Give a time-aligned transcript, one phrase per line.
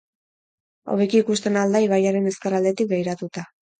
[0.93, 3.45] Hobeki ikusten ahal da ibaiaren ezker aldetik begiratuta.